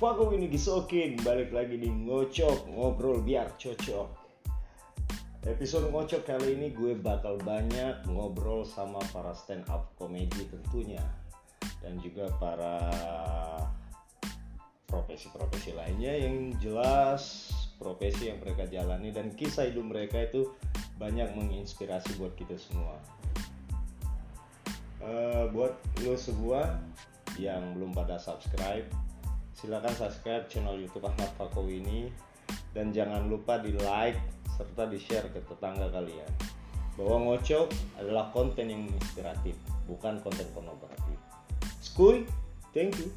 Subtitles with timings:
[0.00, 4.08] Paku ini gisokin balik lagi di ngocok ngobrol biar cocok.
[5.44, 11.04] Episode ngocok kali ini gue bakal banyak ngobrol sama para stand up komedi tentunya
[11.84, 12.80] dan juga para
[14.88, 20.48] profesi-profesi lainnya yang jelas profesi yang mereka jalani dan kisah hidup mereka itu
[20.96, 22.96] banyak menginspirasi buat kita semua.
[25.04, 25.76] Eh, buat
[26.08, 26.80] lo semua
[27.36, 28.88] yang belum pada subscribe
[29.56, 32.00] silakan subscribe channel YouTube Ahmad Fakowi ini
[32.74, 34.18] dan jangan lupa di like
[34.54, 36.30] serta di share ke tetangga kalian
[36.98, 39.56] bahwa ngocok adalah konten yang inspiratif
[39.88, 41.16] bukan konten pornografi.
[41.80, 42.28] Skuy,
[42.76, 43.08] thank you.